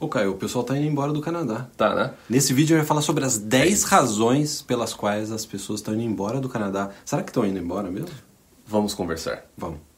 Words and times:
Ô 0.00 0.08
Caio, 0.08 0.32
o 0.32 0.36
pessoal 0.36 0.64
tá 0.64 0.74
indo 0.74 0.86
embora 0.86 1.12
do 1.12 1.20
Canadá. 1.20 1.68
Tá, 1.76 1.94
né? 1.94 2.14
Nesse 2.26 2.54
vídeo 2.54 2.72
eu 2.72 2.78
vai 2.78 2.86
falar 2.86 3.02
sobre 3.02 3.22
as 3.22 3.36
10 3.36 3.84
razões 3.84 4.62
pelas 4.62 4.94
quais 4.94 5.30
as 5.30 5.44
pessoas 5.44 5.80
estão 5.80 5.92
indo 5.92 6.02
embora 6.02 6.40
do 6.40 6.48
Canadá. 6.48 6.88
Será 7.04 7.22
que 7.22 7.28
estão 7.28 7.44
indo 7.44 7.58
embora 7.58 7.90
mesmo? 7.90 8.08
Vamos 8.66 8.94
conversar. 8.94 9.44
Vamos. 9.58 9.89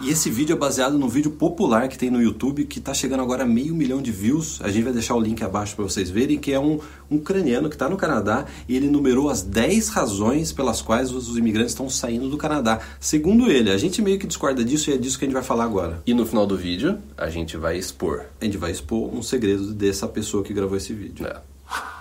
E 0.00 0.08
esse 0.08 0.30
vídeo 0.30 0.54
é 0.54 0.58
baseado 0.58 0.98
num 0.98 1.08
vídeo 1.08 1.30
popular 1.30 1.86
que 1.86 1.98
tem 1.98 2.10
no 2.10 2.22
YouTube, 2.22 2.64
que 2.64 2.78
está 2.78 2.94
chegando 2.94 3.22
agora 3.22 3.42
a 3.42 3.46
meio 3.46 3.74
milhão 3.74 4.00
de 4.00 4.10
views. 4.10 4.58
A 4.62 4.70
gente 4.70 4.84
vai 4.84 4.94
deixar 4.94 5.14
o 5.14 5.20
link 5.20 5.42
abaixo 5.44 5.76
para 5.76 5.84
vocês 5.84 6.08
verem, 6.08 6.38
que 6.38 6.52
é 6.52 6.58
um, 6.58 6.80
um 7.10 7.16
ucraniano 7.16 7.68
que 7.68 7.74
está 7.74 7.86
no 7.86 7.98
Canadá 7.98 8.46
e 8.66 8.74
ele 8.74 8.88
numerou 8.88 9.28
as 9.28 9.42
10 9.42 9.90
razões 9.90 10.52
pelas 10.52 10.80
quais 10.80 11.12
os 11.12 11.36
imigrantes 11.36 11.72
estão 11.72 11.90
saindo 11.90 12.30
do 12.30 12.38
Canadá. 12.38 12.80
Segundo 12.98 13.50
ele, 13.50 13.70
a 13.70 13.76
gente 13.76 14.00
meio 14.00 14.18
que 14.18 14.26
discorda 14.26 14.64
disso 14.64 14.90
e 14.90 14.94
é 14.94 14.96
disso 14.96 15.18
que 15.18 15.26
a 15.26 15.28
gente 15.28 15.34
vai 15.34 15.44
falar 15.44 15.64
agora. 15.64 16.02
E 16.06 16.14
no 16.14 16.24
final 16.24 16.46
do 16.46 16.56
vídeo, 16.56 16.98
a 17.14 17.28
gente 17.28 17.58
vai 17.58 17.76
expor. 17.76 18.24
A 18.40 18.44
gente 18.46 18.56
vai 18.56 18.70
expor 18.70 19.14
um 19.14 19.22
segredo 19.22 19.74
dessa 19.74 20.08
pessoa 20.08 20.42
que 20.42 20.54
gravou 20.54 20.78
esse 20.78 20.94
vídeo. 20.94 21.26
É. 21.26 21.42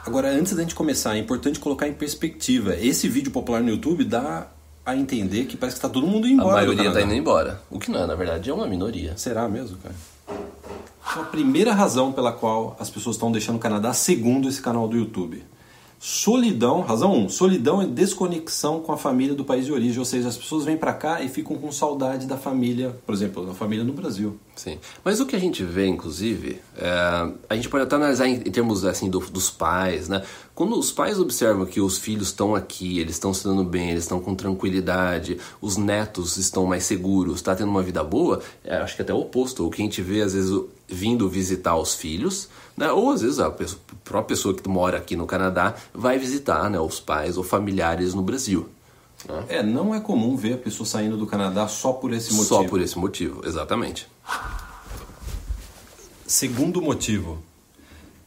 Agora, 0.05 0.31
antes 0.31 0.55
da 0.55 0.61
gente 0.61 0.73
começar, 0.73 1.17
é 1.17 1.19
importante 1.19 1.59
colocar 1.59 1.85
em 1.85 1.93
perspectiva. 1.93 2.75
Esse 2.75 3.09
vídeo 3.09 3.29
popular 3.29 3.61
no 3.61 3.69
YouTube 3.69 4.05
dá 4.05 4.47
a 4.85 4.95
entender 4.95 5.45
que 5.45 5.57
parece 5.57 5.75
que 5.75 5.85
está 5.85 5.89
todo 5.89 6.07
mundo 6.07 6.27
indo 6.27 6.41
embora. 6.41 6.61
A 6.61 6.65
maioria 6.65 6.87
está 6.89 7.01
indo 7.01 7.13
embora. 7.13 7.61
O 7.69 7.79
que 7.79 7.91
não 7.91 8.03
é, 8.03 8.07
na 8.07 8.15
verdade, 8.15 8.49
é 8.49 8.53
uma 8.53 8.67
minoria. 8.67 9.17
Será 9.17 9.47
mesmo, 9.47 9.77
cara? 9.77 9.95
Então, 11.09 11.23
a 11.23 11.25
primeira 11.25 11.73
razão 11.73 12.11
pela 12.11 12.31
qual 12.31 12.75
as 12.79 12.89
pessoas 12.89 13.15
estão 13.15 13.31
deixando 13.31 13.55
o 13.55 13.59
Canadá, 13.59 13.93
segundo 13.93 14.47
esse 14.47 14.61
canal 14.61 14.87
do 14.87 14.95
YouTube. 14.95 15.43
Solidão, 16.01 16.79
razão 16.79 17.13
1, 17.25 17.29
solidão 17.29 17.83
e 17.83 17.85
desconexão 17.85 18.79
com 18.79 18.93
a 18.93 18.97
família 18.97 19.35
do 19.35 19.43
país 19.43 19.65
de 19.65 19.73
origem, 19.73 19.99
ou 19.99 20.05
seja, 20.05 20.29
as 20.29 20.37
pessoas 20.37 20.63
vêm 20.63 20.77
para 20.77 20.93
cá 20.93 21.21
e 21.21 21.27
ficam 21.27 21.57
com 21.57 21.69
saudade 21.73 22.25
da 22.25 22.37
família, 22.37 22.95
por 23.05 23.13
exemplo, 23.13 23.45
da 23.45 23.53
família 23.53 23.83
no 23.83 23.91
Brasil. 23.91 24.37
Sim. 24.55 24.77
Mas 25.03 25.19
o 25.19 25.25
que 25.25 25.35
a 25.35 25.39
gente 25.39 25.61
vê, 25.61 25.87
inclusive, 25.87 26.61
é, 26.77 27.31
a 27.49 27.55
gente 27.55 27.67
pode 27.67 27.83
até 27.83 27.97
analisar 27.97 28.27
em, 28.27 28.35
em 28.35 28.51
termos 28.51 28.85
assim 28.85 29.09
do- 29.09 29.19
dos 29.19 29.49
pais, 29.49 30.07
né? 30.07 30.23
Quando 30.55 30.79
os 30.79 30.89
pais 30.89 31.19
observam 31.19 31.65
que 31.65 31.81
os 31.81 31.97
filhos 31.97 32.27
estão 32.29 32.55
aqui, 32.55 32.99
eles 32.99 33.15
estão 33.15 33.33
se 33.33 33.43
dando 33.43 33.63
bem, 33.65 33.89
eles 33.91 34.03
estão 34.03 34.21
com 34.21 34.33
tranquilidade, 34.35 35.37
os 35.61 35.75
netos 35.75 36.37
estão 36.37 36.65
mais 36.65 36.85
seguros, 36.85 37.35
está 37.35 37.53
tendo 37.55 37.69
uma 37.69 37.83
vida 37.83 38.03
boa, 38.05 38.41
é, 38.63 38.77
acho 38.77 38.95
que 38.95 39.01
até 39.01 39.13
o 39.13 39.19
oposto. 39.19 39.65
O 39.67 39.69
que 39.69 39.81
a 39.81 39.85
gente 39.85 40.01
vê, 40.01 40.21
às 40.21 40.33
vezes, 40.33 40.57
vindo 40.89 41.29
visitar 41.29 41.75
os 41.77 41.93
filhos, 41.95 42.49
né? 42.75 42.91
Ou 42.91 43.11
às 43.11 43.21
vezes 43.21 43.39
a 43.39 43.49
pessoa- 43.51 43.81
a 43.91 43.95
própria 44.03 44.35
pessoa 44.35 44.53
que 44.55 44.67
mora 44.67 44.97
aqui 44.97 45.15
no 45.15 45.25
Canadá 45.27 45.75
vai 45.93 46.17
visitar 46.17 46.69
né, 46.69 46.79
os 46.79 46.99
pais 46.99 47.37
ou 47.37 47.43
familiares 47.43 48.13
no 48.13 48.21
Brasil. 48.21 48.67
né? 49.27 49.45
É, 49.49 49.63
não 49.63 49.93
é 49.93 49.99
comum 49.99 50.35
ver 50.35 50.53
a 50.53 50.57
pessoa 50.57 50.85
saindo 50.87 51.17
do 51.17 51.27
Canadá 51.27 51.67
só 51.67 51.91
por 51.93 52.11
esse 52.13 52.31
motivo. 52.33 52.47
Só 52.47 52.63
por 52.63 52.81
esse 52.81 52.97
motivo, 52.97 53.45
exatamente. 53.45 54.07
Segundo 56.25 56.81
motivo, 56.81 57.39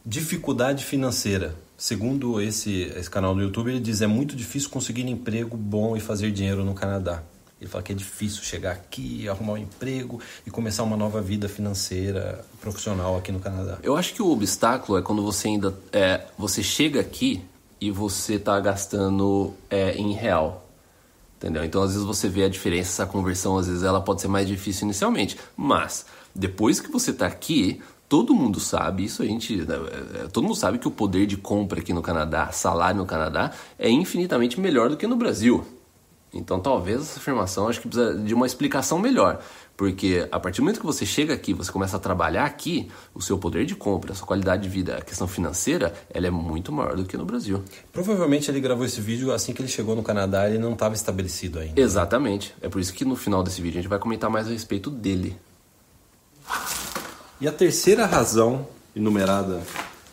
dificuldade 0.05 0.83
financeira. 0.83 1.55
Segundo 1.77 2.39
esse, 2.39 2.83
esse 2.95 3.09
canal 3.09 3.33
do 3.35 3.41
YouTube, 3.41 3.69
ele 3.69 3.79
diz 3.79 4.01
é 4.01 4.07
muito 4.07 4.35
difícil 4.35 4.69
conseguir 4.69 5.07
emprego 5.09 5.57
bom 5.57 5.97
e 5.97 5.99
fazer 5.99 6.31
dinheiro 6.31 6.63
no 6.63 6.73
Canadá. 6.73 7.23
Ele 7.63 7.69
fala 7.69 7.81
que 7.81 7.93
é 7.93 7.95
difícil 7.95 8.43
chegar 8.43 8.73
aqui, 8.73 9.27
arrumar 9.29 9.53
um 9.53 9.57
emprego 9.57 10.19
e 10.45 10.51
começar 10.51 10.83
uma 10.83 10.97
nova 10.97 11.21
vida 11.21 11.47
financeira, 11.47 12.43
profissional 12.59 13.17
aqui 13.17 13.31
no 13.31 13.39
Canadá. 13.39 13.77
Eu 13.81 13.95
acho 13.95 14.13
que 14.13 14.21
o 14.21 14.29
obstáculo 14.29 14.97
é 14.97 15.01
quando 15.01 15.23
você 15.23 15.47
ainda 15.47 15.73
é, 15.93 16.25
você 16.37 16.61
chega 16.61 16.99
aqui 16.99 17.41
e 17.79 17.89
você 17.89 18.37
tá 18.37 18.59
gastando 18.59 19.53
é, 19.69 19.95
em 19.95 20.11
real. 20.11 20.67
Entendeu? 21.37 21.63
Então 21.63 21.81
às 21.81 21.91
vezes 21.91 22.05
você 22.05 22.27
vê 22.27 22.43
a 22.43 22.49
diferença, 22.49 23.01
essa 23.01 23.09
conversão 23.09 23.57
às 23.57 23.67
vezes 23.67 23.83
ela 23.83 24.01
pode 24.01 24.19
ser 24.19 24.27
mais 24.27 24.45
difícil 24.45 24.83
inicialmente, 24.83 25.37
mas 25.55 26.05
depois 26.35 26.81
que 26.81 26.91
você 26.91 27.13
tá 27.13 27.27
aqui, 27.27 27.81
todo 28.09 28.33
mundo 28.33 28.59
sabe, 28.59 29.05
isso 29.05 29.23
a 29.23 29.25
gente, 29.25 29.55
né, 29.55 29.75
é, 30.15 30.27
todo 30.27 30.43
mundo 30.43 30.55
sabe 30.55 30.79
que 30.79 30.87
o 30.87 30.91
poder 30.91 31.25
de 31.25 31.37
compra 31.37 31.79
aqui 31.79 31.93
no 31.93 32.01
Canadá, 32.01 32.51
salário 32.51 32.97
no 32.97 33.05
Canadá 33.05 33.51
é 33.79 33.89
infinitamente 33.89 34.59
melhor 34.59 34.89
do 34.89 34.97
que 34.97 35.07
no 35.07 35.15
Brasil. 35.15 35.65
Então 36.33 36.59
talvez 36.59 37.01
essa 37.01 37.19
afirmação 37.19 37.67
acho 37.67 37.79
que 37.79 37.87
precisa 37.87 38.17
de 38.17 38.33
uma 38.33 38.45
explicação 38.45 38.97
melhor. 38.99 39.41
Porque 39.75 40.27
a 40.31 40.39
partir 40.39 40.57
do 40.57 40.65
momento 40.65 40.79
que 40.79 40.85
você 40.85 41.05
chega 41.05 41.33
aqui, 41.33 41.53
você 41.53 41.71
começa 41.71 41.97
a 41.97 41.99
trabalhar 41.99 42.45
aqui, 42.45 42.89
o 43.13 43.21
seu 43.21 43.37
poder 43.37 43.65
de 43.65 43.75
compra, 43.75 44.11
a 44.11 44.15
sua 44.15 44.27
qualidade 44.27 44.63
de 44.63 44.69
vida, 44.69 44.97
a 44.97 45.01
questão 45.01 45.27
financeira, 45.27 45.93
ela 46.11 46.27
é 46.27 46.29
muito 46.29 46.71
maior 46.71 46.95
do 46.95 47.05
que 47.05 47.17
no 47.17 47.25
Brasil. 47.25 47.63
Provavelmente 47.91 48.51
ele 48.51 48.59
gravou 48.59 48.85
esse 48.85 49.01
vídeo 49.01 49.31
assim 49.31 49.51
que 49.51 49.61
ele 49.61 49.69
chegou 49.69 49.95
no 49.95 50.03
Canadá, 50.03 50.47
ele 50.47 50.59
não 50.59 50.73
estava 50.73 50.93
estabelecido 50.93 51.59
ainda. 51.59 51.79
Exatamente. 51.81 52.53
É 52.61 52.69
por 52.69 52.79
isso 52.79 52.93
que 52.93 53.03
no 53.03 53.15
final 53.15 53.41
desse 53.41 53.61
vídeo 53.61 53.79
a 53.79 53.81
gente 53.81 53.89
vai 53.89 53.99
comentar 53.99 54.29
mais 54.29 54.47
a 54.47 54.51
respeito 54.51 54.91
dele. 54.91 55.35
E 57.41 57.47
a 57.47 57.51
terceira 57.51 58.05
razão 58.05 58.67
enumerada 58.95 59.61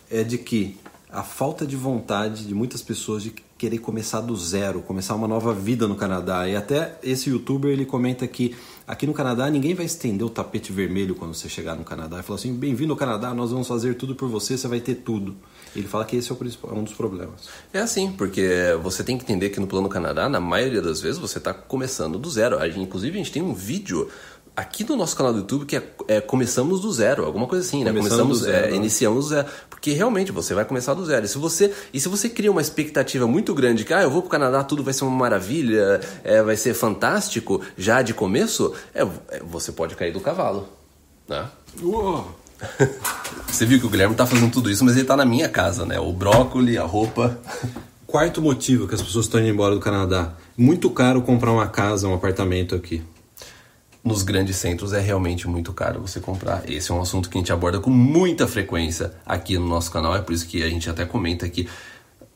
é 0.09 0.23
de 0.23 0.37
que 0.37 0.77
a 1.11 1.23
falta 1.23 1.65
de 1.65 1.75
vontade 1.75 2.45
de 2.45 2.53
muitas 2.53 2.81
pessoas 2.81 3.21
de 3.21 3.33
querer 3.57 3.79
começar 3.79 4.21
do 4.21 4.35
zero, 4.35 4.81
começar 4.81 5.13
uma 5.13 5.27
nova 5.27 5.53
vida 5.53 5.87
no 5.87 5.95
Canadá. 5.95 6.47
E 6.47 6.55
até 6.55 6.97
esse 7.03 7.29
youtuber 7.29 7.71
ele 7.71 7.85
comenta 7.85 8.25
que 8.25 8.55
aqui 8.87 9.05
no 9.05 9.13
Canadá 9.13 9.49
ninguém 9.49 9.75
vai 9.75 9.85
estender 9.85 10.25
o 10.25 10.29
tapete 10.29 10.71
vermelho 10.71 11.13
quando 11.13 11.33
você 11.33 11.47
chegar 11.49 11.75
no 11.75 11.83
Canadá. 11.83 12.15
Ele 12.17 12.23
falou 12.23 12.39
assim: 12.39 12.53
bem-vindo 12.53 12.93
ao 12.93 12.97
Canadá, 12.97 13.33
nós 13.33 13.51
vamos 13.51 13.67
fazer 13.67 13.95
tudo 13.95 14.15
por 14.15 14.29
você, 14.29 14.57
você 14.57 14.67
vai 14.67 14.79
ter 14.79 14.95
tudo. 14.95 15.35
Ele 15.75 15.87
fala 15.87 16.05
que 16.05 16.15
esse 16.15 16.31
é 16.31 16.35
principal- 16.35 16.73
um 16.73 16.83
dos 16.83 16.93
problemas. 16.93 17.49
É 17.73 17.79
assim, 17.79 18.11
porque 18.11 18.49
você 18.81 19.03
tem 19.03 19.17
que 19.17 19.23
entender 19.23 19.49
que 19.49 19.59
no 19.59 19.67
Plano 19.67 19.87
Canadá, 19.87 20.27
na 20.27 20.39
maioria 20.39 20.81
das 20.81 20.99
vezes, 20.99 21.19
você 21.19 21.37
está 21.37 21.53
começando 21.53 22.17
do 22.17 22.29
zero. 22.29 22.57
A 22.57 22.67
gente, 22.67 22.81
inclusive, 22.81 23.13
a 23.15 23.17
gente 23.17 23.31
tem 23.31 23.41
um 23.41 23.53
vídeo 23.53 24.09
aqui 24.61 24.83
no 24.87 24.95
nosso 24.95 25.15
canal 25.15 25.33
do 25.33 25.39
YouTube 25.39 25.65
que 25.65 25.75
é, 25.75 25.83
é 26.07 26.21
Começamos 26.21 26.81
do 26.81 26.91
Zero, 26.91 27.25
alguma 27.25 27.47
coisa 27.47 27.65
assim, 27.65 27.83
né? 27.83 27.91
Começamos, 27.91 28.39
do 28.39 28.45
zero, 28.45 28.73
é, 28.73 28.75
iniciamos 28.75 29.25
do 29.25 29.29
zero. 29.31 29.47
Porque 29.69 29.91
realmente 29.91 30.31
você 30.31 30.53
vai 30.53 30.63
começar 30.63 30.93
do 30.93 31.05
zero. 31.05 31.25
E 31.25 31.27
se 31.27 31.37
você, 31.37 31.73
e 31.93 31.99
se 31.99 32.07
você 32.07 32.29
cria 32.29 32.51
uma 32.51 32.61
expectativa 32.61 33.27
muito 33.27 33.53
grande 33.53 33.83
que, 33.83 33.93
ah, 33.93 34.03
eu 34.03 34.11
vou 34.11 34.21
pro 34.21 34.29
Canadá, 34.29 34.63
tudo 34.63 34.83
vai 34.83 34.93
ser 34.93 35.03
uma 35.03 35.15
maravilha, 35.17 35.99
é, 36.23 36.41
vai 36.41 36.55
ser 36.55 36.73
fantástico, 36.73 37.61
já 37.77 38.01
de 38.01 38.13
começo, 38.13 38.73
é, 38.93 39.01
é, 39.29 39.41
você 39.43 39.71
pode 39.71 39.95
cair 39.95 40.13
do 40.13 40.19
cavalo, 40.19 40.69
né? 41.27 41.49
Você 43.47 43.65
viu 43.65 43.79
que 43.79 43.85
o 43.87 43.89
Guilherme 43.89 44.15
tá 44.15 44.25
fazendo 44.25 44.51
tudo 44.51 44.69
isso, 44.69 44.85
mas 44.85 44.95
ele 44.95 45.05
tá 45.05 45.17
na 45.17 45.25
minha 45.25 45.49
casa, 45.49 45.83
né? 45.83 45.99
O 45.99 46.13
brócoli, 46.13 46.77
a 46.77 46.83
roupa. 46.83 47.39
Quarto 48.05 48.41
motivo 48.41 48.87
que 48.87 48.93
as 48.93 49.01
pessoas 49.01 49.25
estão 49.25 49.39
indo 49.39 49.49
embora 49.49 49.73
do 49.73 49.81
Canadá: 49.81 50.33
muito 50.55 50.89
caro 50.91 51.23
comprar 51.23 51.51
uma 51.51 51.67
casa, 51.67 52.07
um 52.07 52.13
apartamento 52.13 52.75
aqui. 52.75 53.01
Nos 54.03 54.23
grandes 54.23 54.55
centros 54.55 54.93
é 54.93 54.99
realmente 54.99 55.47
muito 55.47 55.71
caro 55.73 56.01
você 56.01 56.19
comprar. 56.19 56.67
Esse 56.67 56.91
é 56.91 56.93
um 56.93 57.01
assunto 57.01 57.29
que 57.29 57.37
a 57.37 57.41
gente 57.41 57.53
aborda 57.53 57.79
com 57.79 57.91
muita 57.91 58.47
frequência 58.47 59.13
aqui 59.25 59.57
no 59.57 59.67
nosso 59.67 59.91
canal, 59.91 60.15
é 60.15 60.21
por 60.21 60.33
isso 60.33 60.47
que 60.47 60.63
a 60.63 60.69
gente 60.69 60.89
até 60.89 61.05
comenta 61.05 61.45
aqui. 61.45 61.67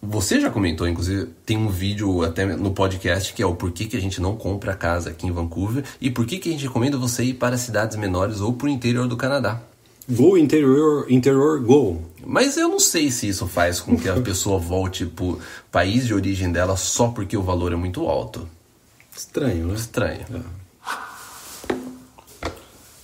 Você 0.01 0.39
já 0.39 0.51
comentou, 0.51 0.87
inclusive, 0.87 1.27
tem 1.43 1.57
um 1.57 1.67
vídeo 1.67 2.23
até 2.23 2.45
no 2.45 2.71
podcast 2.71 3.33
que 3.33 3.41
é 3.41 3.45
o 3.45 3.55
porquê 3.55 3.85
que 3.85 3.97
a 3.97 3.99
gente 3.99 4.21
não 4.21 4.35
compra 4.35 4.75
casa 4.75 5.09
aqui 5.09 5.25
em 5.25 5.31
Vancouver 5.31 5.83
e 5.99 6.11
por 6.11 6.27
que 6.27 6.37
a 6.47 6.51
gente 6.51 6.67
recomenda 6.67 6.97
você 6.97 7.23
ir 7.23 7.33
para 7.33 7.57
cidades 7.57 7.97
menores 7.97 8.39
ou 8.41 8.53
para 8.53 8.67
o 8.67 8.69
interior 8.69 9.07
do 9.07 9.17
Canadá. 9.17 9.59
Go 10.07 10.37
interior, 10.37 11.07
interior, 11.09 11.59
go. 11.61 11.99
Mas 12.23 12.57
eu 12.57 12.69
não 12.69 12.79
sei 12.79 13.09
se 13.09 13.27
isso 13.27 13.47
faz 13.47 13.79
com 13.79 13.97
que 13.97 14.07
a 14.07 14.13
pessoa 14.21 14.59
volte 14.59 15.07
pro 15.07 15.39
país 15.71 16.05
de 16.05 16.13
origem 16.13 16.51
dela 16.51 16.77
só 16.77 17.07
porque 17.07 17.35
o 17.35 17.41
valor 17.41 17.73
é 17.73 17.75
muito 17.75 18.07
alto. 18.07 18.47
Estranho, 19.15 19.67
né? 19.67 19.73
Estranho. 19.73 20.25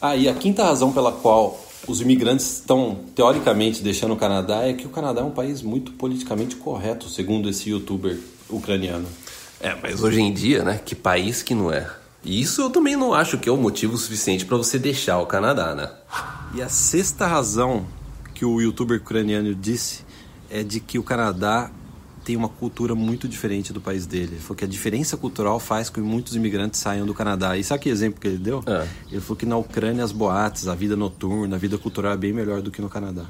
Ah, 0.01 0.15
e 0.15 0.27
a 0.27 0.33
quinta 0.33 0.63
razão 0.63 0.91
pela 0.91 1.11
qual 1.11 1.59
os 1.87 2.01
imigrantes 2.01 2.57
estão 2.57 2.97
teoricamente 3.15 3.83
deixando 3.83 4.13
o 4.13 4.17
Canadá 4.17 4.63
é 4.63 4.73
que 4.73 4.85
o 4.85 4.89
Canadá 4.89 5.21
é 5.21 5.23
um 5.23 5.31
país 5.31 5.61
muito 5.61 5.91
politicamente 5.91 6.55
correto, 6.55 7.07
segundo 7.07 7.47
esse 7.47 7.69
youtuber 7.69 8.17
ucraniano. 8.49 9.07
É, 9.59 9.75
mas 9.81 10.01
hoje 10.01 10.19
em 10.19 10.33
dia, 10.33 10.63
né? 10.63 10.79
Que 10.83 10.95
país 10.95 11.43
que 11.43 11.53
não 11.53 11.71
é? 11.71 11.87
E 12.23 12.41
isso 12.41 12.61
eu 12.61 12.69
também 12.69 12.95
não 12.95 13.13
acho 13.13 13.37
que 13.37 13.47
é 13.47 13.51
o 13.51 13.57
motivo 13.57 13.97
suficiente 13.97 14.45
para 14.45 14.57
você 14.57 14.79
deixar 14.79 15.19
o 15.19 15.25
Canadá, 15.25 15.75
né? 15.75 15.91
E 16.55 16.61
a 16.61 16.69
sexta 16.69 17.27
razão 17.27 17.85
que 18.33 18.43
o 18.43 18.59
youtuber 18.59 18.99
ucraniano 18.99 19.53
disse 19.53 20.03
é 20.49 20.63
de 20.63 20.79
que 20.79 20.97
o 20.99 21.03
Canadá 21.03 21.71
tem 22.23 22.35
uma 22.35 22.49
cultura 22.49 22.93
muito 22.93 23.27
diferente 23.27 23.73
do 23.73 23.81
país 23.81 24.05
dele. 24.05 24.33
Ele 24.33 24.39
falou 24.39 24.55
que 24.55 24.65
a 24.65 24.67
diferença 24.67 25.17
cultural 25.17 25.59
faz 25.59 25.89
com 25.89 25.95
que 25.95 26.01
muitos 26.01 26.35
imigrantes 26.35 26.79
saiam 26.79 27.05
do 27.05 27.13
Canadá. 27.13 27.57
E 27.57 27.63
sabe 27.63 27.83
que 27.83 27.89
exemplo 27.89 28.19
que 28.19 28.27
ele 28.27 28.37
deu? 28.37 28.63
É. 28.67 28.87
Ele 29.11 29.21
falou 29.21 29.37
que 29.37 29.45
na 29.45 29.57
Ucrânia 29.57 30.03
as 30.03 30.11
boates, 30.11 30.67
a 30.67 30.75
vida 30.75 30.95
noturna, 30.95 31.55
a 31.55 31.59
vida 31.59 31.77
cultural 31.77 32.13
é 32.13 32.17
bem 32.17 32.31
melhor 32.31 32.61
do 32.61 32.69
que 32.71 32.81
no 32.81 32.89
Canadá. 32.89 33.25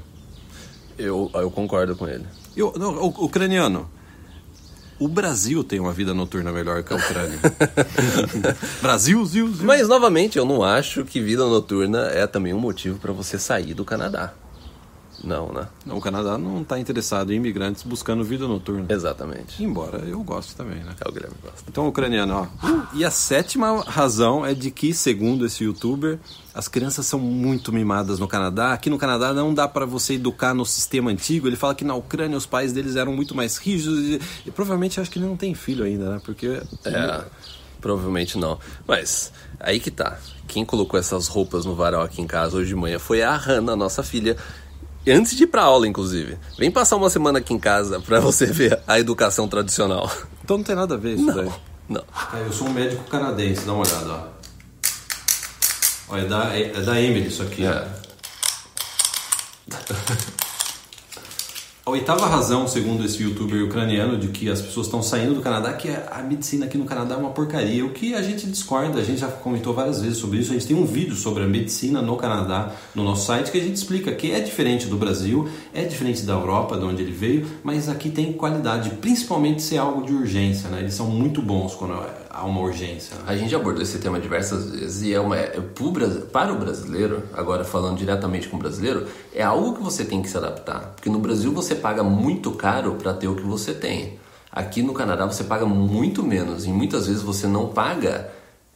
Eu, 0.98 1.30
eu 1.34 1.50
concordo 1.50 1.96
com 1.96 2.06
ele. 2.06 2.26
Eu, 2.56 2.74
não, 2.76 2.94
o, 2.96 3.24
ucraniano, 3.24 3.88
o 4.98 5.08
Brasil 5.08 5.64
tem 5.64 5.80
uma 5.80 5.92
vida 5.92 6.12
noturna 6.12 6.52
melhor 6.52 6.82
que 6.82 6.92
a 6.92 6.96
Ucrânia. 6.96 7.38
Brasil, 8.80 9.24
Zil, 9.24 9.52
Zil. 9.52 9.66
Mas, 9.66 9.88
novamente, 9.88 10.36
eu 10.36 10.44
não 10.44 10.62
acho 10.62 11.04
que 11.04 11.20
vida 11.20 11.44
noturna 11.44 12.08
é 12.08 12.26
também 12.26 12.52
um 12.52 12.60
motivo 12.60 12.98
para 12.98 13.12
você 13.12 13.38
sair 13.38 13.74
do 13.74 13.84
Canadá. 13.84 14.34
Não, 15.22 15.52
né? 15.52 15.68
Não, 15.86 15.96
o 15.96 16.00
Canadá 16.00 16.36
não 16.36 16.62
está 16.62 16.78
interessado 16.78 17.32
em 17.32 17.36
imigrantes 17.36 17.82
buscando 17.84 18.24
vida 18.24 18.46
noturna. 18.48 18.86
Exatamente. 18.88 19.62
Embora 19.62 19.98
eu 19.98 20.22
gosto 20.22 20.56
também, 20.56 20.82
né? 20.82 20.94
É 21.00 21.08
o 21.08 21.12
Guilherme 21.12 21.36
gosta. 21.42 21.62
Então, 21.68 21.86
ucraniano, 21.86 22.34
ó. 22.34 22.66
Uh, 22.66 22.86
e 22.94 23.04
a 23.04 23.10
sétima 23.10 23.82
razão 23.82 24.44
é 24.44 24.52
de 24.52 24.70
que, 24.70 24.92
segundo 24.92 25.46
esse 25.46 25.62
youtuber, 25.62 26.18
as 26.54 26.66
crianças 26.66 27.06
são 27.06 27.20
muito 27.20 27.72
mimadas 27.72 28.18
no 28.18 28.26
Canadá. 28.26 28.72
Aqui 28.72 28.90
no 28.90 28.98
Canadá 28.98 29.32
não 29.32 29.54
dá 29.54 29.68
para 29.68 29.86
você 29.86 30.14
educar 30.14 30.52
no 30.54 30.66
sistema 30.66 31.10
antigo. 31.10 31.46
Ele 31.46 31.56
fala 31.56 31.74
que 31.74 31.84
na 31.84 31.94
Ucrânia 31.94 32.36
os 32.36 32.46
pais 32.46 32.72
deles 32.72 32.96
eram 32.96 33.14
muito 33.14 33.34
mais 33.34 33.56
rígidos. 33.56 34.00
E, 34.00 34.20
e 34.46 34.50
provavelmente 34.50 35.00
acho 35.00 35.10
que 35.10 35.18
ele 35.18 35.26
não 35.26 35.36
tem 35.36 35.54
filho 35.54 35.84
ainda, 35.84 36.10
né? 36.10 36.20
Porque. 36.24 36.60
É, 36.84 37.24
provavelmente 37.80 38.38
não. 38.38 38.58
Mas 38.86 39.32
aí 39.60 39.78
que 39.78 39.90
tá. 39.90 40.18
Quem 40.46 40.64
colocou 40.64 40.98
essas 40.98 41.28
roupas 41.28 41.64
no 41.64 41.74
varal 41.74 42.02
aqui 42.02 42.20
em 42.20 42.26
casa 42.26 42.56
hoje 42.56 42.68
de 42.68 42.76
manhã 42.76 42.98
foi 42.98 43.22
a 43.22 43.34
Hannah, 43.34 43.76
nossa 43.76 44.02
filha. 44.02 44.36
Antes 45.06 45.34
de 45.36 45.44
ir 45.44 45.46
pra 45.48 45.62
aula, 45.62 45.86
inclusive. 45.88 46.38
Vem 46.58 46.70
passar 46.70 46.96
uma 46.96 47.10
semana 47.10 47.38
aqui 47.40 47.52
em 47.52 47.58
casa 47.58 48.00
pra 48.00 48.20
você 48.20 48.46
ver 48.46 48.80
a 48.86 48.98
educação 49.00 49.48
tradicional. 49.48 50.10
Então 50.44 50.56
não 50.58 50.64
tem 50.64 50.74
nada 50.76 50.94
a 50.94 50.98
ver 50.98 51.14
isso 51.14 51.24
Não, 51.24 51.34
daí. 51.34 51.52
não. 51.88 52.04
Ah, 52.14 52.38
eu 52.38 52.52
sou 52.52 52.68
um 52.68 52.72
médico 52.72 53.02
canadense, 53.04 53.64
dá 53.64 53.72
uma 53.72 53.82
olhada, 53.84 54.12
ó. 54.12 54.26
Ó, 56.08 56.16
é 56.18 56.24
da, 56.24 56.56
é 56.56 56.68
da 56.82 57.00
Emily 57.00 57.28
isso 57.28 57.42
aqui, 57.42 57.64
ó. 57.66 57.70
É. 57.72 57.86
A 61.84 61.90
oitava 61.90 62.28
razão, 62.28 62.68
segundo 62.68 63.04
esse 63.04 63.20
youtuber 63.20 63.64
ucraniano, 63.64 64.16
de 64.16 64.28
que 64.28 64.48
as 64.48 64.62
pessoas 64.62 64.86
estão 64.86 65.02
saindo 65.02 65.34
do 65.34 65.40
Canadá, 65.40 65.72
que 65.72 65.88
a 65.88 66.22
medicina 66.22 66.66
aqui 66.66 66.78
no 66.78 66.84
Canadá 66.84 67.16
é 67.16 67.18
uma 67.18 67.30
porcaria. 67.30 67.84
O 67.84 67.90
que 67.90 68.14
a 68.14 68.22
gente 68.22 68.46
discorda, 68.46 69.00
a 69.00 69.02
gente 69.02 69.18
já 69.18 69.26
comentou 69.26 69.74
várias 69.74 70.00
vezes 70.00 70.18
sobre 70.18 70.38
isso. 70.38 70.52
A 70.52 70.54
gente 70.54 70.68
tem 70.68 70.76
um 70.76 70.86
vídeo 70.86 71.16
sobre 71.16 71.42
a 71.42 71.46
medicina 71.46 72.00
no 72.00 72.16
Canadá 72.16 72.72
no 72.94 73.02
nosso 73.02 73.26
site 73.26 73.50
que 73.50 73.58
a 73.58 73.60
gente 73.60 73.74
explica 73.74 74.12
que 74.12 74.30
é 74.30 74.38
diferente 74.38 74.86
do 74.86 74.96
Brasil, 74.96 75.48
é 75.74 75.82
diferente 75.82 76.22
da 76.22 76.34
Europa, 76.34 76.78
de 76.78 76.84
onde 76.84 77.02
ele 77.02 77.10
veio, 77.10 77.48
mas 77.64 77.88
aqui 77.88 78.10
tem 78.10 78.32
qualidade, 78.32 78.90
principalmente 79.00 79.60
se 79.60 79.74
é 79.74 79.78
algo 79.78 80.06
de 80.06 80.12
urgência, 80.12 80.68
né? 80.70 80.78
Eles 80.78 80.94
são 80.94 81.08
muito 81.08 81.42
bons 81.42 81.74
quando 81.74 81.94
há 82.32 82.44
uma 82.44 82.60
urgência. 82.60 83.16
A 83.26 83.36
gente 83.36 83.54
abordou 83.54 83.82
esse 83.82 83.98
tema 83.98 84.18
diversas 84.18 84.70
vezes 84.70 85.02
e 85.02 85.12
é 85.12 85.20
uma, 85.20 85.36
é, 85.36 85.60
para 86.32 86.52
o 86.52 86.58
brasileiro, 86.58 87.22
agora 87.34 87.64
falando 87.64 87.98
diretamente 87.98 88.48
com 88.48 88.56
o 88.56 88.58
brasileiro, 88.58 89.06
é 89.34 89.42
algo 89.42 89.74
que 89.74 89.82
você 89.82 90.04
tem 90.04 90.22
que 90.22 90.28
se 90.28 90.36
adaptar. 90.36 90.92
Porque 90.96 91.10
no 91.10 91.18
Brasil 91.18 91.52
você 91.52 91.74
paga 91.74 92.02
muito 92.02 92.50
caro 92.52 92.94
para 92.94 93.12
ter 93.12 93.28
o 93.28 93.36
que 93.36 93.42
você 93.42 93.74
tem. 93.74 94.18
Aqui 94.50 94.82
no 94.82 94.94
Canadá 94.94 95.26
você 95.26 95.44
paga 95.44 95.66
muito 95.66 96.22
menos 96.22 96.64
e 96.64 96.68
muitas 96.68 97.06
vezes 97.06 97.22
você 97.22 97.46
não 97.46 97.68
paga 97.68 98.30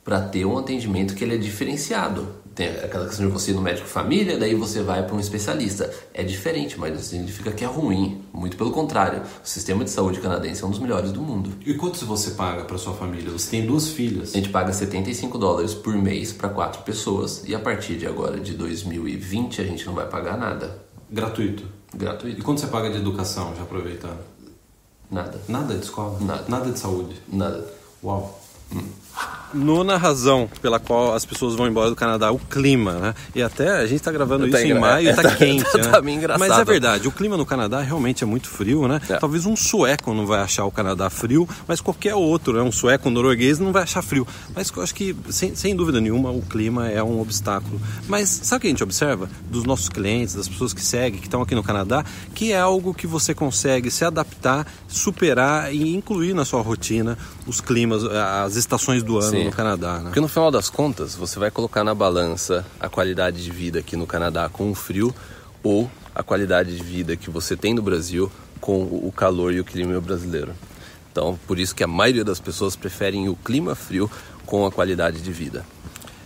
para 0.06 0.20
ter 0.20 0.44
um 0.44 0.56
atendimento 0.56 1.17
que 1.17 1.25
ele 1.25 1.35
é 1.35 1.37
diferenciado. 1.37 2.29
Tem 2.55 2.69
aquela 2.69 3.06
questão 3.06 3.26
de 3.26 3.32
você 3.32 3.50
ir 3.50 3.55
no 3.55 3.61
médico 3.61 3.88
família, 3.88 4.38
daí 4.38 4.55
você 4.55 4.81
vai 4.81 5.05
para 5.05 5.17
um 5.17 5.19
especialista. 5.19 5.93
É 6.14 6.23
diferente, 6.23 6.79
mas 6.79 6.94
não 6.94 7.00
significa 7.00 7.50
que 7.50 7.64
é 7.64 7.67
ruim. 7.67 8.23
Muito 8.32 8.56
pelo 8.56 8.70
contrário. 8.70 9.20
O 9.44 9.47
sistema 9.47 9.82
de 9.82 9.91
saúde 9.91 10.20
canadense 10.20 10.62
é 10.62 10.67
um 10.67 10.70
dos 10.70 10.79
melhores 10.79 11.11
do 11.11 11.20
mundo. 11.20 11.50
E 11.67 11.75
quanto 11.75 12.06
você 12.06 12.31
paga 12.31 12.64
para 12.64 12.79
sua 12.79 12.94
família? 12.94 13.32
Você 13.32 13.50
tem 13.50 13.67
duas 13.67 13.88
filhas. 13.88 14.31
A 14.32 14.37
gente 14.38 14.49
paga 14.49 14.73
75 14.73 15.37
dólares 15.37 15.75
por 15.75 15.94
mês 15.97 16.32
para 16.32 16.49
quatro 16.50 16.82
pessoas 16.82 17.43
e 17.44 17.52
a 17.52 17.59
partir 17.59 17.97
de 17.99 18.06
agora, 18.06 18.38
de 18.38 18.55
2020, 18.55 19.61
a 19.61 19.64
gente 19.64 19.85
não 19.85 19.93
vai 19.93 20.06
pagar 20.06 20.38
nada. 20.38 20.79
Gratuito. 21.11 21.64
E 21.93 21.97
Gratuito. 21.97 22.43
quanto 22.44 22.61
você 22.61 22.69
paga 22.69 22.91
de 22.91 22.99
educação, 22.99 23.56
já 23.56 23.64
aproveitando? 23.64 24.20
Nada. 25.11 25.41
Nada 25.49 25.75
de 25.75 25.85
escola? 25.85 26.17
Nada. 26.20 26.44
Nada 26.49 26.70
de 26.70 26.79
saúde? 26.79 27.20
Nada. 27.29 27.67
Uau. 28.02 28.41
Nona 29.56 29.97
razão 29.97 30.49
pela 30.61 30.79
qual 30.79 31.14
as 31.14 31.25
pessoas 31.25 31.55
vão 31.55 31.67
embora 31.67 31.91
do 31.91 31.97
Canadá, 31.97 32.31
o 32.31 32.38
clima, 32.38 32.93
né? 32.94 33.14
E 33.35 33.43
até 33.43 33.70
a 33.70 33.87
gente 33.87 34.03
tá 34.03 34.12
gravando 34.12 34.47
isso 34.47 34.56
em 34.58 34.75
maio 34.75 35.08
é, 35.08 35.12
e 35.12 35.17
tá, 35.17 35.23
tá- 35.29 35.37
quente, 35.37 35.64
tá- 35.64 35.79
né? 35.79 35.85
tá 35.85 36.03
meio 36.03 36.19
engraçado. 36.19 36.49
Mas 36.49 36.58
é 36.58 36.64
verdade, 36.64 37.08
o 37.08 37.12
clima 37.12 37.37
no 37.37 37.47
Canadá 37.47 37.81
realmente 37.81 38.23
é 38.23 38.26
muito 38.26 38.49
frio, 38.49 38.87
né? 38.87 39.00
É. 39.08 39.17
Talvez 39.17 39.47
um 39.47 39.56
sueco 39.56 40.12
não 40.14 40.26
vai 40.26 40.41
achar 40.41 40.64
o 40.64 40.70
Canadá 40.70 41.08
frio, 41.11 41.49
mas 41.67 41.81
qualquer 41.81 42.14
outro, 42.14 42.53
né? 42.53 42.62
Um 42.62 42.73
sueco, 42.73 43.08
um 43.08 43.12
norueguês 43.12 43.58
não 43.58 43.73
vai 43.73 43.82
achar 43.82 44.03
frio. 44.03 44.26
Mas 44.55 44.70
eu 44.75 44.82
acho 44.82 44.94
que, 44.94 45.17
sem, 45.31 45.55
sem 45.55 45.75
dúvida 45.75 46.00
nenhuma, 46.00 46.31
o 46.31 46.43
clima 46.43 46.88
é 46.88 47.02
um 47.02 47.20
obstáculo. 47.20 47.81
Mas 48.06 48.29
sabe 48.29 48.59
o 48.59 48.61
que 48.61 48.67
a 48.67 48.70
gente 48.70 48.82
observa? 48.82 49.29
Dos 49.50 49.64
nossos 49.64 49.88
clientes, 49.88 50.35
das 50.35 50.49
pessoas 50.49 50.73
que 50.73 50.82
seguem, 50.82 51.19
que 51.20 51.26
estão 51.26 51.43
aqui 51.43 51.55
no 51.55 51.62
Canadá, 51.62 52.05
que 52.35 52.52
é 52.52 52.59
algo 52.59 52.94
que 52.94 53.06
você 53.06 53.35
consegue 53.35 53.91
se 53.91 54.05
adaptar, 54.05 54.67
superar 54.88 55.75
e 55.75 55.94
incluir 55.94 56.35
na 56.35 56.44
sua 56.44 56.61
rotina 56.61 57.17
os 57.47 57.61
climas, 57.61 58.05
as 58.05 58.56
estações 58.56 59.02
do 59.02 59.19
ano 59.19 59.31
Sim. 59.31 59.45
No 59.46 59.52
Canadá, 59.52 59.98
né? 59.98 60.04
Porque 60.04 60.20
no 60.20 60.28
final 60.28 60.50
das 60.50 60.69
contas, 60.69 61.14
você 61.14 61.38
vai 61.38 61.50
colocar 61.50 61.82
na 61.82 61.94
balança 61.94 62.64
a 62.81 62.88
qualidade 62.88 63.43
de 63.43 63.50
vida 63.50 63.78
aqui 63.78 63.96
no 63.96 64.06
Canadá 64.06 64.48
com 64.48 64.70
o 64.70 64.75
frio 64.75 65.14
ou 65.62 65.90
a 66.14 66.22
qualidade 66.22 66.76
de 66.76 66.82
vida 66.82 67.16
que 67.16 67.31
você 67.31 67.56
tem 67.56 67.75
no 67.75 67.82
Brasil 67.82 68.31
com 68.60 68.82
o 68.82 69.12
calor 69.14 69.52
e 69.52 69.60
o 69.60 69.64
clima 69.64 70.00
brasileiro. 70.00 70.52
Então, 71.12 71.38
por 71.46 71.58
isso 71.58 71.75
que 71.75 71.84
a 71.84 71.87
maioria 71.87 72.25
das 72.25 72.40
pessoas 72.40 72.76
preferem 72.76 73.28
o 73.28 73.37
clima 73.37 73.75
frio 73.75 74.10
com 74.44 74.66
a 74.66 74.72
qualidade 74.72 75.20
de 75.20 75.32
vida. 75.32 75.64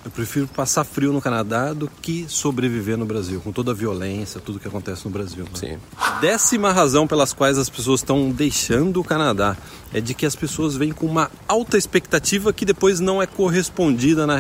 Eu 0.02 0.11
prefiro 0.11 0.47
passar 0.49 0.82
frio 0.82 1.12
no 1.12 1.20
Canadá 1.20 1.75
do 1.75 1.87
que 2.00 2.25
sobreviver 2.26 2.97
no 2.97 3.05
Brasil, 3.05 3.38
com 3.44 3.52
toda 3.52 3.73
a 3.73 3.75
violência, 3.75 4.41
tudo 4.41 4.58
que 4.58 4.67
acontece 4.67 5.05
no 5.05 5.11
Brasil. 5.11 5.44
né? 5.44 5.50
Sim. 5.52 5.79
Décima 6.23 6.73
razão 6.73 7.06
pelas 7.06 7.35
quais 7.35 7.58
as 7.58 7.69
pessoas 7.69 8.00
estão 8.00 8.31
deixando 8.31 8.99
o 9.00 9.05
Canadá 9.05 9.56
é 9.93 10.00
de 10.00 10.14
que 10.14 10.25
as 10.25 10.35
pessoas 10.35 10.75
vêm 10.75 10.91
com 10.91 11.05
uma 11.05 11.31
alta 11.47 11.76
expectativa 11.76 12.50
que 12.50 12.64
depois 12.64 12.99
não 12.99 13.20
é 13.20 13.26
correspondida 13.26 14.26
na 14.26 14.38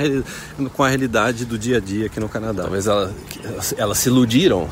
com 0.72 0.82
a 0.82 0.88
realidade 0.88 1.44
do 1.44 1.58
dia 1.58 1.76
a 1.76 1.80
dia 1.80 2.06
aqui 2.06 2.18
no 2.20 2.28
Canadá. 2.28 2.62
Talvez 2.62 2.86
ela- 2.86 3.12
elas 3.76 3.98
se 3.98 4.08
iludiram 4.08 4.66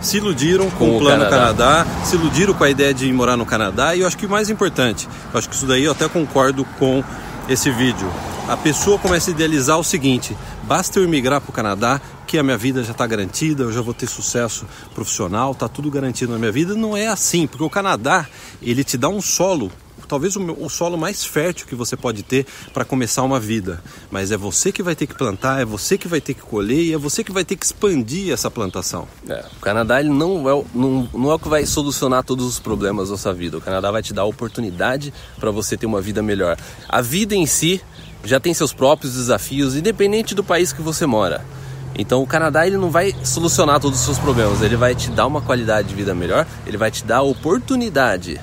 se 0.00 0.16
iludiram 0.16 0.70
com, 0.70 0.78
Com 0.90 0.96
o 0.96 1.00
plano 1.00 1.24
Canadá. 1.28 1.84
Canadá. 1.84 2.04
se 2.06 2.14
iludiram 2.16 2.54
com 2.54 2.64
a 2.64 2.70
ideia 2.70 2.94
de 2.94 3.12
morar 3.12 3.36
no 3.36 3.44
Canadá 3.44 3.94
e 3.96 4.00
eu 4.00 4.06
acho 4.06 4.16
que 4.16 4.24
o 4.24 4.30
mais 4.30 4.48
importante, 4.48 5.06
eu 5.32 5.38
acho 5.38 5.46
que 5.48 5.54
isso 5.54 5.66
daí 5.66 5.84
eu 5.84 5.92
até 5.92 6.08
concordo 6.08 6.64
com 6.78 7.04
esse 7.48 7.70
vídeo. 7.70 8.08
A 8.50 8.56
pessoa 8.56 8.98
começa 8.98 9.30
a 9.30 9.32
idealizar 9.32 9.78
o 9.78 9.84
seguinte: 9.84 10.36
basta 10.64 10.98
eu 10.98 11.04
imigrar 11.04 11.40
para 11.40 11.50
o 11.50 11.52
Canadá 11.52 12.00
que 12.30 12.38
a 12.38 12.44
minha 12.44 12.56
vida 12.56 12.84
já 12.84 12.92
está 12.92 13.04
garantida, 13.08 13.64
eu 13.64 13.72
já 13.72 13.80
vou 13.80 13.92
ter 13.92 14.06
sucesso 14.06 14.64
profissional, 14.94 15.52
tá 15.52 15.66
tudo 15.66 15.90
garantido 15.90 16.32
na 16.32 16.38
minha 16.38 16.52
vida. 16.52 16.76
Não 16.76 16.96
é 16.96 17.08
assim, 17.08 17.44
porque 17.44 17.64
o 17.64 17.68
Canadá 17.68 18.24
ele 18.62 18.84
te 18.84 18.96
dá 18.96 19.08
um 19.08 19.20
solo 19.20 19.68
talvez 20.06 20.34
o, 20.34 20.42
o 20.64 20.68
solo 20.68 20.96
mais 20.96 21.24
fértil 21.24 21.66
que 21.68 21.74
você 21.74 21.96
pode 21.96 22.24
ter 22.24 22.44
para 22.72 22.84
começar 22.84 23.22
uma 23.22 23.38
vida. 23.38 23.82
Mas 24.10 24.30
é 24.30 24.36
você 24.36 24.70
que 24.72 24.82
vai 24.82 24.96
ter 24.96 25.06
que 25.06 25.14
plantar, 25.14 25.60
é 25.60 25.64
você 25.64 25.98
que 25.98 26.08
vai 26.08 26.20
ter 26.20 26.34
que 26.34 26.40
colher 26.40 26.82
e 26.82 26.92
é 26.92 26.98
você 26.98 27.22
que 27.22 27.30
vai 27.30 27.44
ter 27.44 27.54
que 27.54 27.64
expandir 27.64 28.32
essa 28.32 28.50
plantação. 28.50 29.06
É, 29.28 29.44
o 29.56 29.60
Canadá 29.60 30.00
ele 30.00 30.08
não, 30.08 30.48
é, 30.48 30.64
não, 30.74 31.08
não 31.12 31.30
é 31.30 31.34
o 31.34 31.38
que 31.38 31.48
vai 31.48 31.64
solucionar 31.66 32.24
todos 32.24 32.44
os 32.44 32.58
problemas 32.58 33.10
da 33.10 33.16
sua 33.16 33.32
vida. 33.32 33.58
O 33.58 33.60
Canadá 33.60 33.90
vai 33.90 34.02
te 34.02 34.12
dar 34.12 34.22
a 34.22 34.26
oportunidade 34.26 35.12
para 35.38 35.50
você 35.50 35.76
ter 35.76 35.86
uma 35.86 36.00
vida 36.00 36.22
melhor. 36.22 36.56
A 36.88 37.00
vida 37.00 37.34
em 37.36 37.46
si 37.46 37.80
já 38.24 38.40
tem 38.40 38.52
seus 38.52 38.72
próprios 38.72 39.14
desafios, 39.14 39.76
independente 39.76 40.34
do 40.34 40.42
país 40.42 40.72
que 40.72 40.82
você 40.82 41.06
mora. 41.06 41.44
Então 41.94 42.22
o 42.22 42.26
Canadá 42.26 42.66
ele 42.66 42.76
não 42.76 42.90
vai 42.90 43.14
solucionar 43.24 43.80
todos 43.80 43.98
os 43.98 44.04
seus 44.04 44.18
problemas, 44.18 44.62
ele 44.62 44.76
vai 44.76 44.94
te 44.94 45.10
dar 45.10 45.26
uma 45.26 45.40
qualidade 45.40 45.88
de 45.88 45.94
vida 45.94 46.14
melhor, 46.14 46.46
ele 46.66 46.76
vai 46.76 46.90
te 46.90 47.04
dar 47.04 47.18
a 47.18 47.22
oportunidade 47.22 48.40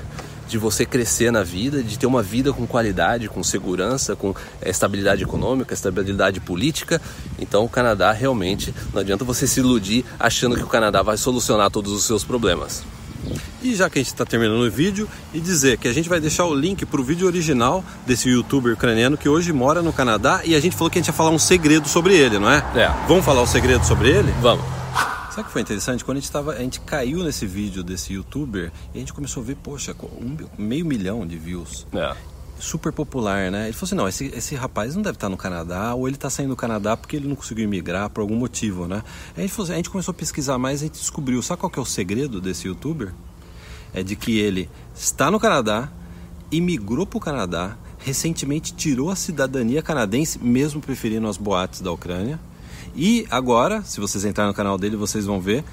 de 0.47 0.57
você 0.57 0.85
crescer 0.85 1.31
na 1.31 1.43
vida, 1.43 1.83
de 1.83 1.99
ter 1.99 2.05
uma 2.05 2.23
vida 2.23 2.53
com 2.53 2.65
qualidade, 2.65 3.27
com 3.27 3.43
segurança, 3.43 4.15
com 4.15 4.33
eh, 4.61 4.69
estabilidade 4.69 5.23
econômica, 5.23 5.73
estabilidade 5.73 6.39
política. 6.39 7.01
Então 7.37 7.65
o 7.65 7.69
Canadá 7.69 8.11
realmente 8.11 8.73
não 8.93 9.01
adianta 9.01 9.25
você 9.25 9.45
se 9.45 9.59
iludir 9.59 10.05
achando 10.17 10.55
que 10.55 10.63
o 10.63 10.67
Canadá 10.67 11.01
vai 11.01 11.17
solucionar 11.17 11.69
todos 11.69 11.91
os 11.91 12.05
seus 12.05 12.23
problemas. 12.23 12.83
E 13.61 13.75
já 13.75 13.89
que 13.89 13.99
a 13.99 14.01
gente 14.01 14.11
está 14.11 14.25
terminando 14.25 14.61
o 14.61 14.71
vídeo, 14.71 15.07
e 15.33 15.39
dizer 15.39 15.77
que 15.77 15.87
a 15.87 15.93
gente 15.93 16.07
vai 16.07 16.19
deixar 16.19 16.45
o 16.45 16.53
link 16.53 16.85
para 16.85 17.01
o 17.01 17.03
vídeo 17.03 17.27
original 17.27 17.83
desse 18.05 18.29
youtuber 18.29 18.73
ucraniano 18.73 19.17
que 19.17 19.27
hoje 19.27 19.51
mora 19.51 19.81
no 19.81 19.91
Canadá 19.91 20.41
e 20.43 20.55
a 20.55 20.59
gente 20.59 20.75
falou 20.75 20.89
que 20.89 20.97
a 20.97 21.01
gente 21.01 21.07
ia 21.07 21.13
falar 21.13 21.31
um 21.31 21.39
segredo 21.39 21.87
sobre 21.87 22.15
ele, 22.15 22.39
não 22.39 22.49
é? 22.49 22.57
É. 22.75 22.87
Vamos 23.07 23.25
falar 23.25 23.41
o 23.41 23.47
segredo 23.47 23.85
sobre 23.85 24.09
ele? 24.09 24.31
Vamos. 24.41 24.65
Sabe 25.29 25.41
o 25.41 25.45
que 25.45 25.51
foi 25.51 25.61
interessante? 25.61 26.03
Quando 26.03 26.17
a 26.17 26.19
gente, 26.19 26.31
tava, 26.31 26.53
a 26.53 26.59
gente 26.59 26.79
caiu 26.79 27.23
nesse 27.23 27.45
vídeo 27.45 27.83
desse 27.83 28.13
youtuber 28.13 28.71
e 28.93 28.97
a 28.97 28.99
gente 28.99 29.13
começou 29.13 29.43
a 29.43 29.45
ver, 29.45 29.55
poxa, 29.55 29.95
um 30.19 30.35
meio 30.57 30.83
milhão 30.83 31.27
de 31.27 31.37
views. 31.37 31.85
É. 31.93 32.15
Super 32.59 32.91
popular, 32.91 33.51
né? 33.51 33.65
Ele 33.65 33.73
falou 33.73 33.85
assim: 33.85 33.95
não, 33.95 34.07
esse, 34.07 34.25
esse 34.35 34.55
rapaz 34.55 34.95
não 34.95 35.01
deve 35.01 35.15
estar 35.15 35.29
no 35.29 35.37
Canadá, 35.37 35.93
ou 35.93 36.07
ele 36.07 36.15
está 36.15 36.29
saindo 36.29 36.49
do 36.49 36.55
Canadá 36.55 36.97
porque 36.97 37.15
ele 37.15 37.27
não 37.27 37.35
conseguiu 37.35 37.63
imigrar 37.65 38.09
por 38.09 38.21
algum 38.21 38.35
motivo, 38.35 38.87
né? 38.87 39.03
Aí 39.35 39.43
a 39.43 39.47
gente, 39.47 39.61
assim, 39.61 39.73
a 39.73 39.75
gente 39.75 39.89
começou 39.89 40.11
a 40.11 40.15
pesquisar 40.15 40.57
mais 40.57 40.81
e 40.81 40.85
a 40.85 40.87
gente 40.87 40.99
descobriu: 40.99 41.41
sabe 41.41 41.59
qual 41.59 41.69
que 41.69 41.77
é 41.77 41.81
o 41.81 41.85
segredo 41.85 42.41
desse 42.41 42.67
youtuber? 42.67 43.13
É 43.93 44.03
de 44.03 44.15
que 44.15 44.39
ele 44.39 44.69
está 44.95 45.29
no 45.29 45.39
Canadá, 45.39 45.89
imigrou 46.51 47.05
para 47.05 47.17
o 47.17 47.21
Canadá, 47.21 47.77
recentemente 47.99 48.73
tirou 48.73 49.09
a 49.09 49.15
cidadania 49.15 49.81
canadense, 49.81 50.39
mesmo 50.39 50.81
preferindo 50.81 51.27
as 51.27 51.37
boates 51.37 51.81
da 51.81 51.91
Ucrânia. 51.91 52.39
E 52.95 53.27
agora, 53.29 53.83
se 53.83 53.99
vocês 53.99 54.25
entrarem 54.25 54.49
no 54.49 54.55
canal 54.55 54.77
dele, 54.77 54.95
vocês 54.95 55.25
vão 55.25 55.39
ver, 55.39 55.63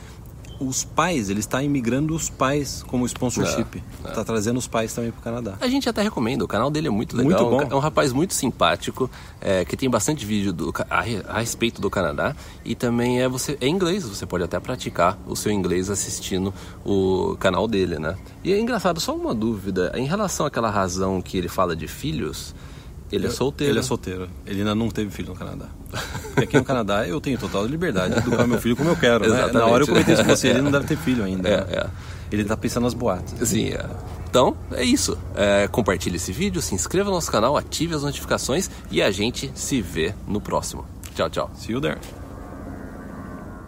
os 0.67 0.85
pais, 0.85 1.31
ele 1.31 1.41
está 1.41 1.63
imigrando 1.63 2.15
os 2.15 2.31
pais 2.31 2.83
como 2.89 3.07
sponsorship. 3.07 3.83
É, 4.05 4.09
Está 4.09 4.25
trazendo 4.25 4.59
os 4.59 4.67
pais 4.67 4.93
também 4.93 5.11
para 5.11 5.21
o 5.21 5.23
Canadá. 5.23 5.55
A 5.61 5.69
gente 5.69 5.89
até 5.89 6.03
recomenda, 6.03 6.45
o 6.45 6.49
canal 6.49 6.71
dele 6.71 6.89
é 6.89 6.91
muito 6.91 7.17
legal. 7.17 7.51
Muito 7.51 7.67
bom. 7.67 7.73
É 7.73 7.75
um 7.75 7.81
rapaz 7.81 8.13
muito 8.13 8.35
simpático, 8.35 9.11
é, 9.41 9.65
que 9.65 9.77
tem 9.77 9.89
bastante 9.89 10.25
vídeo 10.25 10.53
do, 10.53 10.73
a, 10.91 11.05
a, 11.29 11.39
respeito 11.39 11.81
do 11.81 11.91
Canadá. 11.91 12.35
E 12.65 12.75
também 12.75 13.21
é 13.23 13.29
você 13.29 13.57
é 13.61 13.69
inglês, 13.69 14.05
você 14.05 14.27
pode 14.27 14.45
até 14.45 14.59
praticar 14.59 15.19
o 15.27 15.37
seu 15.37 15.53
inglês 15.53 15.91
assistindo 15.91 16.53
o 16.85 17.37
canal 17.39 17.67
dele, 17.67 17.99
né? 17.99 18.17
E 18.43 18.53
é 18.53 18.59
engraçado, 18.59 19.01
só 19.01 19.15
uma 19.15 19.35
dúvida, 19.35 19.93
em 19.95 20.07
relação 20.07 20.47
àquela 20.47 20.71
razão 20.71 21.21
que 21.21 21.37
ele 21.37 21.49
fala 21.49 21.75
de 21.75 21.87
filhos, 21.89 22.55
ele 23.15 23.27
é 23.27 23.31
solteiro. 23.31 23.73
Ele 23.73 23.79
é 23.79 23.83
solteiro. 23.83 24.29
Ele 24.47 24.61
ainda 24.61 24.75
não 24.75 24.89
teve 24.89 25.11
filho 25.11 25.29
no 25.29 25.35
Canadá. 25.35 25.67
Porque 26.35 26.45
aqui 26.45 26.57
no 26.57 26.65
Canadá 26.65 27.07
eu 27.07 27.21
tenho 27.21 27.39
total 27.39 27.67
liberdade 27.67 28.15
de 28.15 28.21
educar 28.21 28.47
meu 28.47 28.61
filho 28.61 28.77
como 28.77 28.91
eu 28.91 28.97
quero. 28.97 29.29
Né? 29.29 29.51
Na 29.53 29.67
hora 29.67 29.83
eu 29.83 29.87
comentei 29.87 30.15
isso 30.15 30.25
com 30.25 30.31
você, 30.31 30.49
ele 30.49 30.63
não 30.63 30.71
deve 30.71 30.87
ter 30.87 30.97
filho 30.97 31.25
ainda. 31.25 31.49
É, 31.49 31.57
né? 31.57 31.67
é. 31.71 31.87
Ele 32.33 32.43
está 32.43 32.57
pensando 32.57 32.85
nas 32.85 32.95
boates. 32.95 33.49
Sim, 33.49 33.69
é. 33.69 33.87
Então, 34.29 34.57
é 34.73 34.83
isso. 34.83 35.17
É, 35.37 35.69
compartilhe 35.69 36.17
esse 36.17 36.33
vídeo, 36.33 36.61
se 36.61 36.75
inscreva 36.75 37.09
no 37.09 37.15
nosso 37.15 37.31
canal, 37.31 37.57
ative 37.57 37.95
as 37.95 38.03
notificações 38.03 38.69
e 38.91 39.01
a 39.01 39.11
gente 39.11 39.53
se 39.55 39.81
vê 39.81 40.13
no 40.27 40.41
próximo. 40.41 40.85
Tchau, 41.15 41.31
tchau. 41.31 41.51
See 41.55 41.73
you 41.73 41.81
there. 41.81 41.99